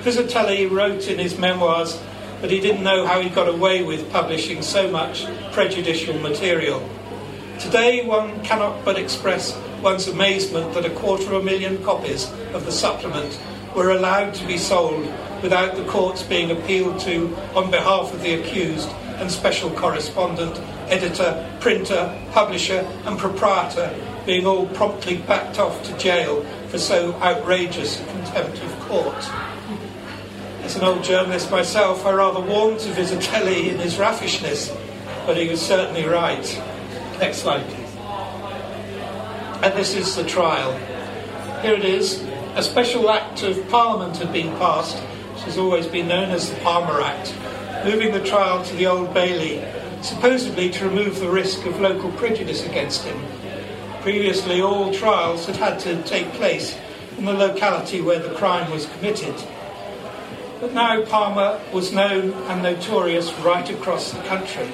[0.00, 2.00] Vizetelly wrote in his memoirs
[2.40, 6.86] but he didn't know how he got away with publishing so much prejudicial material.
[7.58, 12.64] Today, one cannot but express one's amazement that a quarter of a million copies of
[12.64, 13.38] the supplement
[13.74, 15.06] were allowed to be sold
[15.42, 21.48] without the courts being appealed to on behalf of the accused and special correspondent, editor,
[21.60, 23.94] printer, publisher, and proprietor
[24.26, 29.55] being all promptly backed off to jail for so outrageous a contempt of court.
[30.66, 34.76] As an old journalist myself, I rather warmed to Vizetelly in his raffishness,
[35.24, 36.44] but he was certainly right.
[37.20, 37.94] Next slide, please.
[39.62, 40.76] And this is the trial.
[41.62, 42.20] Here it is.
[42.56, 46.56] A special act of Parliament had been passed, which has always been known as the
[46.56, 47.32] Palmer Act,
[47.84, 49.64] moving the trial to the Old Bailey,
[50.02, 53.16] supposedly to remove the risk of local prejudice against him.
[54.02, 56.76] Previously, all trials had had to take place
[57.18, 59.36] in the locality where the crime was committed.
[60.58, 64.68] But now Palmer was known and notorious right across the country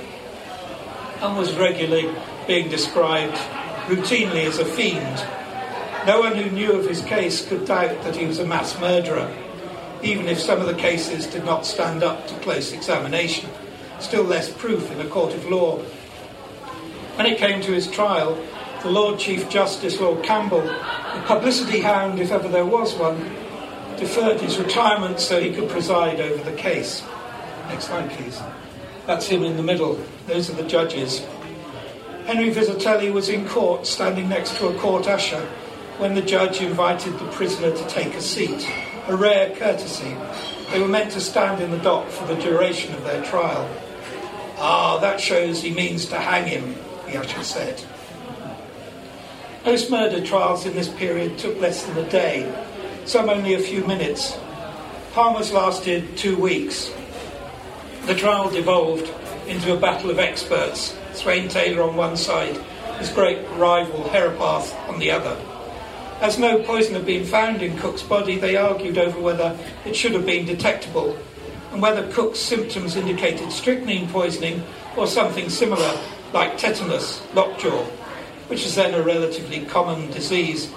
[1.21, 2.15] and was regularly
[2.47, 3.37] being described
[3.87, 5.27] routinely as a fiend.
[6.07, 9.35] No one who knew of his case could doubt that he was a mass murderer,
[10.05, 13.51] even if some of the cases did not stand up to close examination,
[13.99, 15.79] still less proof in a court of law.
[17.17, 18.39] When it came to his trial,
[18.83, 23.42] the Lord Chief Justice, Lord Campbell, the publicity hound if ever there was one,
[24.03, 27.05] deferred his retirement so he could preside over the case.
[27.69, 28.43] Next slide, please.
[29.07, 30.01] That's him in the middle.
[30.27, 31.25] Those are the judges.
[32.27, 35.47] Henry Vizetelly was in court, standing next to a court usher,
[35.99, 38.69] when the judge invited the prisoner to take a seat,
[39.07, 40.17] a rare courtesy.
[40.73, 43.69] They were meant to stand in the dock for the duration of their trial.
[44.59, 46.75] Ah, that shows he means to hang him,
[47.07, 47.81] the usher said.
[49.65, 52.53] Most murder trials in this period took less than a day,
[53.05, 54.39] some only a few minutes.
[55.13, 56.93] Palmer's lasted two weeks.
[58.07, 59.13] The trial devolved
[59.47, 62.57] into a battle of experts, Swaine Taylor on one side,
[62.99, 65.37] his great rival Herapath on the other.
[66.21, 70.13] As no poison had been found in Cook's body, they argued over whether it should
[70.13, 71.19] have been detectable
[71.73, 74.63] and whether Cook's symptoms indicated strychnine poisoning
[74.97, 75.99] or something similar
[76.33, 77.85] like tetanus, lockjaw
[78.53, 80.71] which is then a relatively common disease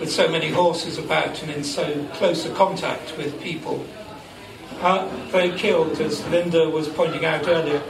[0.00, 3.84] with so many horses about and in so close a contact with people.
[4.80, 7.82] Uh, they killed, as Linda was pointing out earlier,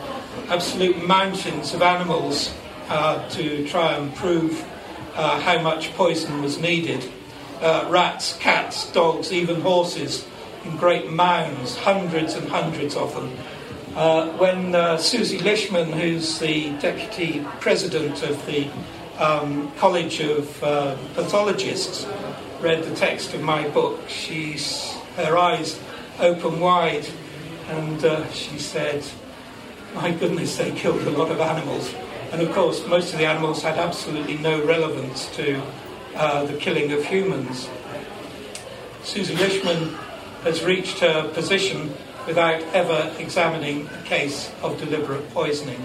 [0.48, 2.54] absolute mountains of animals
[2.88, 4.62] uh, to try and prove
[5.14, 7.10] uh, how much poison was needed.
[7.60, 10.26] Uh, rats, cats, dogs, even horses
[10.64, 13.32] in great mounds, hundreds and hundreds of them.
[13.94, 18.70] Uh, when uh, Suzy Lishman, who's the deputy president of the
[19.18, 22.06] um, College of uh, Pathologists
[22.60, 25.78] read the text of my book, she's her eyes
[26.20, 27.06] open wide,
[27.68, 29.04] and uh, she said,
[29.94, 31.94] "My goodness, they killed a lot of animals."
[32.32, 35.60] And of course, most of the animals had absolutely no relevance to
[36.14, 37.68] uh, the killing of humans.
[39.02, 39.94] Suzy Lishman
[40.44, 41.92] has reached her position
[42.26, 45.84] without ever examining a case of deliberate poisoning.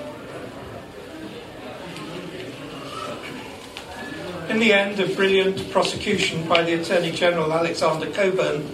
[4.49, 8.65] In the end, a brilliant prosecution by the Attorney General Alexander Cockburn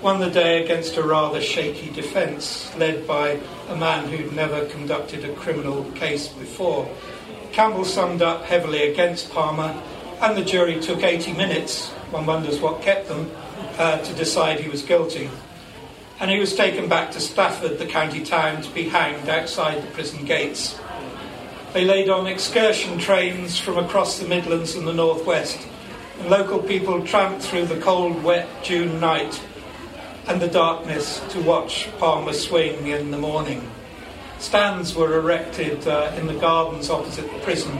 [0.00, 5.24] won the day against a rather shaky defence, led by a man who'd never conducted
[5.24, 6.88] a criminal case before.
[7.50, 9.74] Campbell summed up heavily against Palmer,
[10.20, 13.28] and the jury took 80 minutes, one wonders what kept them,
[13.78, 15.28] uh, to decide he was guilty.
[16.20, 19.88] And he was taken back to Stafford, the county town, to be hanged outside the
[19.88, 20.78] prison gates.
[21.72, 25.58] They laid on excursion trains from across the Midlands and the Northwest,
[26.18, 29.40] and local people tramped through the cold, wet June night
[30.26, 33.70] and the darkness to watch Palmer swing in the morning.
[34.38, 37.76] Stands were erected uh, in the gardens opposite the prison,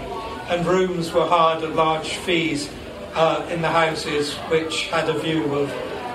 [0.48, 2.70] and rooms were hired at large fees
[3.14, 5.68] uh, in the houses which had a view of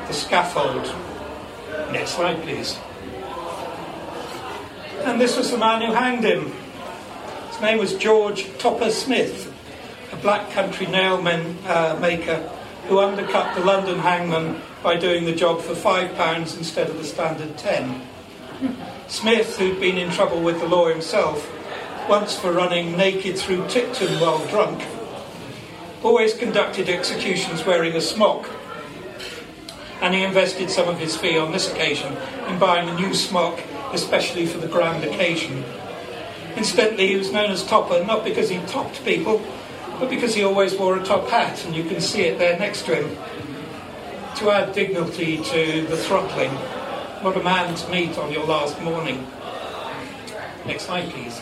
[0.07, 0.85] the scaffold.
[1.91, 2.77] Next slide, please.
[5.03, 6.53] And this was the man who hanged him,
[7.61, 9.53] name was George Topper Smith,
[10.11, 12.37] a black country nail man, uh, maker
[12.87, 17.57] who undercut the London hangman by doing the job for £5 instead of the standard
[17.57, 18.01] 10.
[19.07, 21.49] Smith, who'd been in trouble with the law himself,
[22.09, 24.83] once for running naked through Tipton while drunk,
[26.03, 28.49] always conducted executions wearing a smock.
[30.01, 33.61] And he invested some of his fee on this occasion in buying a new smock,
[33.93, 35.63] especially for the grand occasion.
[36.55, 39.41] Incidentally, he was known as Topper not because he topped people,
[39.99, 42.85] but because he always wore a top hat, and you can see it there next
[42.85, 43.17] to him.
[44.37, 46.51] To add dignity to the throttling,
[47.21, 49.27] what a man to meet on your last morning.
[50.65, 51.39] Next slide, please.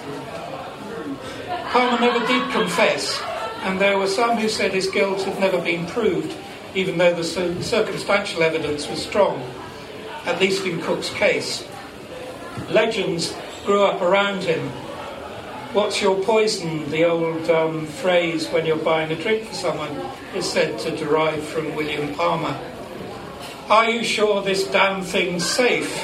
[1.72, 3.22] Palmer never did confess,
[3.64, 6.36] and there were some who said his guilt had never been proved,
[6.76, 9.42] even though the circumstantial evidence was strong,
[10.26, 11.66] at least in Cook's case.
[12.70, 13.34] Legends
[13.66, 14.70] grew up around him,
[15.74, 16.90] What's your poison?
[16.90, 19.92] The old um, phrase when you're buying a drink for someone
[20.34, 22.60] is said to derive from William Palmer.
[23.70, 26.04] Are you sure this damn thing's safe?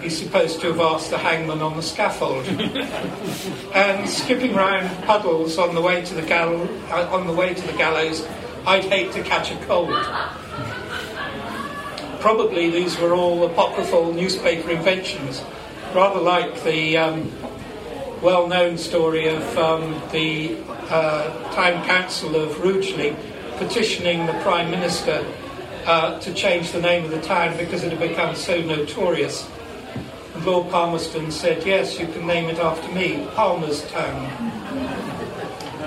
[0.00, 2.46] He's supposed to have asked the hangman on the scaffold.
[3.74, 7.66] and skipping round puddles on the way to the gall- uh, on the way to
[7.66, 8.24] the gallows,
[8.64, 9.90] I'd hate to catch a cold.
[12.20, 15.42] Probably these were all apocryphal newspaper inventions,
[15.92, 17.32] rather like the um,
[18.22, 20.56] well known story of um, the
[20.88, 23.16] uh, Town Council of Rugeley
[23.58, 25.24] petitioning the Prime Minister
[25.86, 29.48] uh, to change the name of the town because it had become so notorious.
[30.34, 34.22] And Lord Palmerston said, Yes, you can name it after me, Palmer's Town.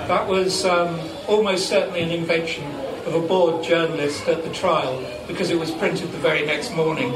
[0.08, 2.64] That was um, almost certainly an invention
[3.06, 7.12] of a bored journalist at the trial because it was printed the very next morning.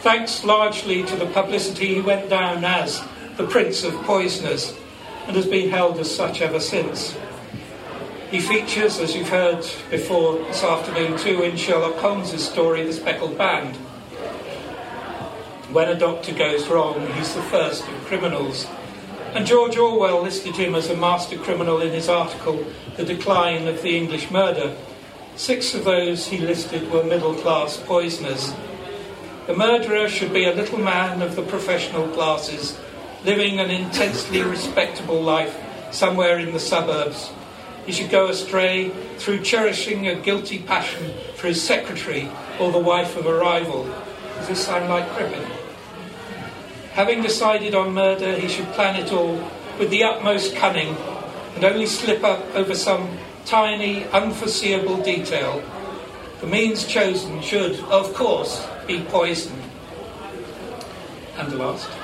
[0.00, 3.06] Thanks largely to the publicity, he went down as
[3.40, 4.76] the Prince of Poisoners,
[5.26, 7.16] and has been held as such ever since.
[8.30, 13.38] He features, as you've heard before this afternoon too, in Sherlock Holmes' story, The Speckled
[13.38, 13.76] Band.
[15.72, 18.66] When a doctor goes wrong, he's the first of criminals.
[19.32, 22.66] And George Orwell listed him as a master criminal in his article,
[22.98, 24.76] The Decline of the English Murder.
[25.36, 28.52] Six of those he listed were middle class poisoners.
[29.46, 32.78] The murderer should be a little man of the professional classes,
[33.24, 35.56] living an intensely respectable life
[35.90, 37.30] somewhere in the suburbs.
[37.86, 43.16] He should go astray through cherishing a guilty passion for his secretary or the wife
[43.16, 43.84] of a rival.
[44.36, 45.44] Does this sound like Crippen?
[46.92, 49.34] Having decided on murder, he should plan it all
[49.78, 50.96] with the utmost cunning
[51.54, 55.62] and only slip up over some tiny, unforeseeable detail.
[56.40, 59.60] The means chosen should, of course, be poison.
[61.36, 61.99] And the last.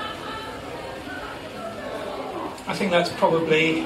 [2.67, 3.85] I think that's probably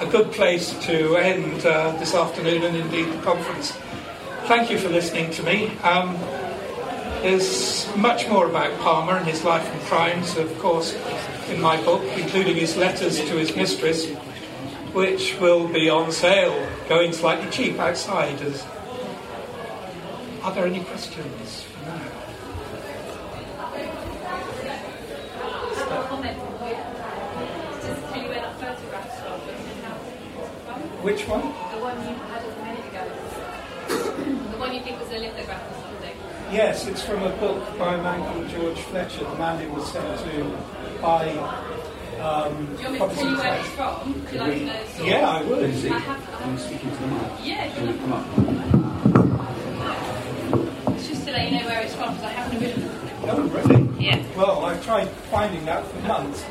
[0.00, 3.72] a good place to end uh, this afternoon and indeed the conference.
[4.46, 5.68] Thank you for listening to me.
[5.82, 6.16] Um,
[7.20, 10.94] there's much more about Palmer and his life and crimes, of course,
[11.50, 14.08] in my book, including his letters to his mistress,
[14.94, 18.40] which will be on sale, going slightly cheap outside.
[18.40, 18.64] As...
[20.42, 21.66] Are there any questions
[31.02, 31.42] Which one?
[31.42, 33.02] The one you had a minute ago.
[34.52, 36.16] the one you think was a lithograph or something.
[36.52, 39.90] Yes, it's from a book by a man called George Fletcher, the man who was
[39.90, 40.58] sent to
[41.02, 41.28] by.
[42.20, 44.22] Um, Do you want me to tell you where it's from?
[44.22, 44.84] Would you like to know?
[44.94, 45.64] sort Yeah, I would.
[45.64, 46.42] I have.
[46.42, 47.22] I'm speaking to the mic.
[47.42, 48.26] Yeah, if you Can you want.
[48.30, 50.94] come up?
[50.96, 52.88] It's just to let you know where it's from because I haven't written.
[53.24, 54.04] Oh, really?
[54.06, 54.22] Yeah.
[54.36, 56.44] Well, I've tried finding that for months.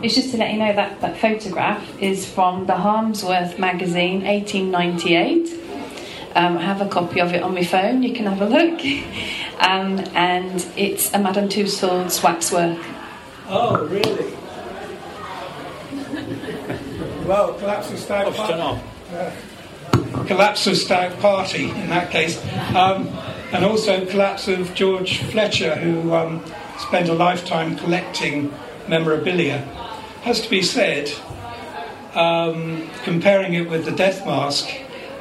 [0.00, 5.58] It's just to let you know that that photograph is from the Harmsworth magazine, 1898.
[6.36, 8.04] Um, I have a copy of it on my phone.
[8.04, 8.80] You can have a look.
[9.58, 12.78] Um, and it's a Madame Tussauds waxwork.
[13.48, 14.32] Oh, really?
[17.26, 18.80] well, collapse of stag party.
[20.28, 22.40] collapse of stag party in that case,
[22.76, 23.08] um,
[23.52, 26.40] and also collapse of George Fletcher, who um,
[26.78, 28.54] spent a lifetime collecting
[28.86, 29.66] memorabilia.
[30.28, 31.10] Has to be said,
[32.14, 34.68] um, comparing it with the Death Mask,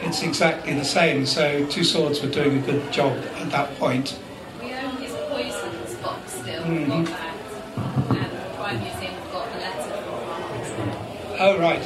[0.01, 1.25] it's exactly the same.
[1.25, 4.19] So Tussauds were doing a good job at that point.
[4.61, 6.61] We own his poisons box still.
[6.61, 7.05] Mhm.
[7.05, 7.35] Got that.
[8.67, 9.95] And the Museum got the letter
[10.83, 11.83] from Oh, right.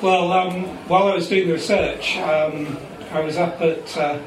[0.00, 2.78] Well, um, while I was doing the research, um,
[3.12, 4.18] I was up at uh,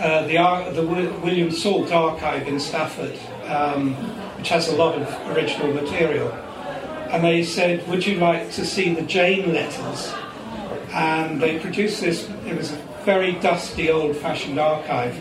[0.00, 3.94] uh, the, Ar- the Wi- William Salt Archive in Stafford, um,
[4.38, 6.36] which has a lot of original material.
[7.14, 10.12] And they said, Would you like to see the Jane letters?
[10.92, 15.16] And they produced this, it was a very dusty, old fashioned archive.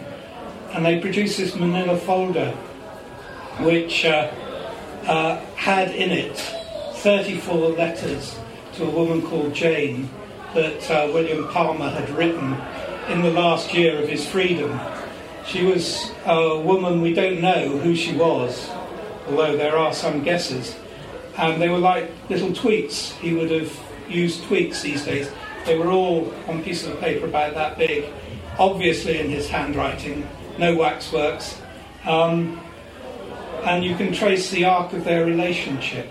[0.72, 2.50] And they produced this manila folder,
[3.60, 4.32] which uh,
[5.06, 6.36] uh, had in it
[6.96, 8.40] 34 letters
[8.74, 10.10] to a woman called Jane
[10.56, 12.58] that uh, William Palmer had written
[13.08, 14.80] in the last year of his freedom.
[15.46, 18.68] She was a woman we don't know who she was,
[19.28, 20.76] although there are some guesses.
[21.38, 23.12] And they were like little tweets.
[23.20, 25.32] He would have used tweets these days.
[25.66, 28.06] They were all on pieces of paper about that big,
[28.60, 30.28] obviously in his handwriting,
[30.58, 31.62] no waxworks.
[32.06, 32.60] Um,
[33.64, 36.10] and you can trace the arc of their relationship.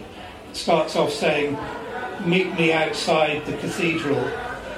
[0.50, 1.58] It starts off saying,
[2.24, 4.24] Meet me outside the cathedral.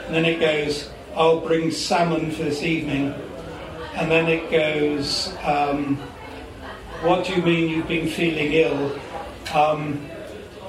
[0.06, 3.14] And then it goes, I'll bring salmon for this evening.
[3.94, 5.96] And then it goes, um,
[7.02, 8.98] What do you mean you've been feeling ill?
[9.54, 10.04] Um,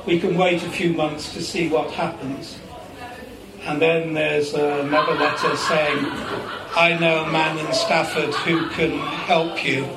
[0.05, 2.59] we can wait a few months to see what happens.
[3.63, 6.05] And then there's another letter saying,
[6.75, 9.87] I know a man in Stafford who can help you.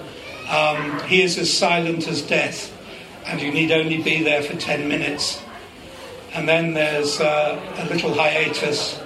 [0.49, 2.73] Um, he is as silent as death,
[3.27, 5.43] and you need only be there for 10 minutes.
[6.33, 8.99] And then there's uh, a little hiatus,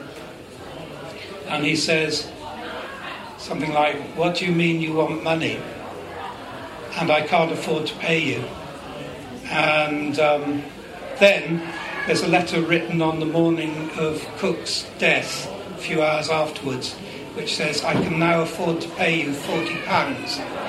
[1.48, 2.30] and he says
[3.38, 5.61] something like, What do you mean you want money?
[7.00, 8.44] And I can't afford to pay you.
[9.46, 10.62] And um,
[11.18, 11.62] then
[12.06, 16.94] there's a letter written on the morning of Cook's death, a few hours afterwards,
[17.34, 20.62] which says, I can now afford to pay you £40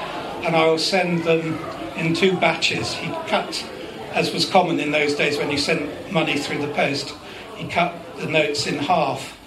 [0.46, 1.58] and I will send them
[1.96, 2.94] in two batches.
[2.94, 3.66] He cut,
[4.12, 7.14] as was common in those days when you sent money through the post,
[7.56, 9.38] he cut the notes in half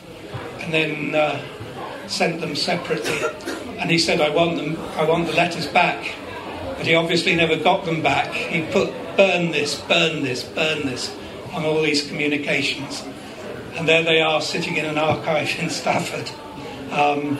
[0.60, 1.40] and then uh,
[2.08, 3.18] sent them separately.
[3.78, 6.14] And he said, I want them, I want the letters back.
[6.76, 8.32] But he obviously never got them back.
[8.32, 11.14] He put burn this, burn this, burn this
[11.52, 13.04] on all these communications.
[13.76, 16.30] And there they are sitting in an archive in Stafford.
[16.92, 17.38] Um,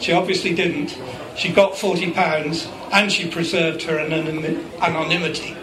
[0.00, 0.96] she obviously didn't.
[1.36, 5.56] She got £40 and she preserved her anonym- anonymity.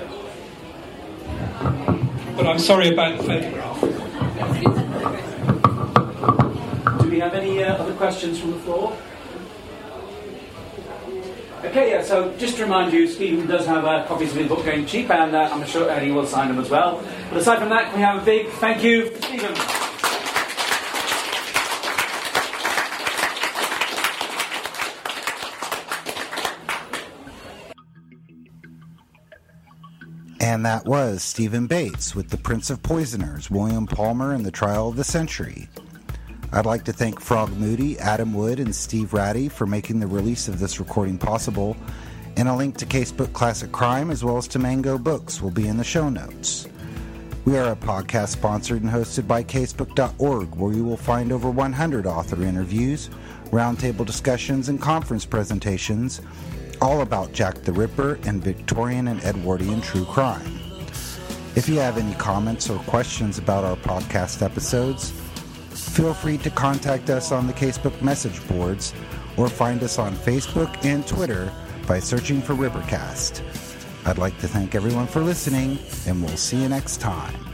[2.36, 3.82] but I'm sorry about the photograph.
[7.02, 8.98] Do we have any uh, other questions from the floor?
[11.70, 14.66] Okay, yeah, so just to remind you, Stephen does have uh, copies of his book
[14.66, 17.00] going cheap, and uh, I'm sure he will sign them as well.
[17.30, 19.54] But aside from that, we have a big thank you for Stephen?
[30.42, 34.90] And that was Stephen Bates with The Prince of Poisoners, William Palmer, and the Trial
[34.90, 35.70] of the Century.
[36.52, 40.48] I'd like to thank Frogg Moody, Adam Wood, and Steve Ratty for making the release
[40.48, 41.78] of this recording possible,
[42.38, 45.68] and a link to Casebook Classic Crime as well as to Mango Books will be
[45.68, 46.68] in the show notes.
[47.46, 52.08] We are a podcast sponsored and hosted by Casebook.org, where you will find over 100
[52.08, 53.12] author interviews,
[53.52, 56.20] roundtable discussions, and conference presentations,
[56.82, 60.60] all about Jack the Ripper and Victorian and Edwardian true crime.
[61.56, 65.14] If you have any comments or questions about our podcast episodes,
[65.90, 68.94] feel free to contact us on the Casebook message boards
[69.38, 71.52] or find us on Facebook and Twitter
[71.88, 73.42] by searching for Rippercast.
[74.06, 75.78] I'd like to thank everyone for listening,
[76.08, 77.49] and we'll see you next time.